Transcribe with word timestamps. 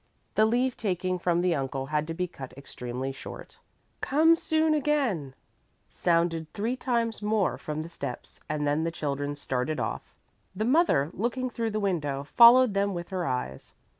The 0.33 0.47
leave 0.47 0.75
taking 0.75 1.19
from 1.19 1.41
the 1.41 1.53
uncle 1.53 1.85
had 1.85 2.07
to 2.07 2.15
be 2.15 2.25
cut 2.25 2.53
extremely 2.57 3.11
short. 3.11 3.59
"Come 4.01 4.35
soon 4.35 4.73
again," 4.73 5.35
sounded 5.87 6.51
three 6.53 6.75
times 6.75 7.21
more 7.21 7.55
from 7.59 7.83
the 7.83 7.87
steps, 7.89 8.39
and 8.49 8.65
then 8.65 8.83
the 8.83 8.89
children 8.89 9.35
started 9.35 9.79
off. 9.79 10.15
The 10.55 10.65
mother, 10.65 11.11
looking 11.13 11.51
through 11.51 11.69
the 11.69 11.79
window, 11.79 12.23
followed 12.23 12.73
them 12.73 12.95
with 12.95 13.09
her 13.09 13.27
eyes. 13.27 13.75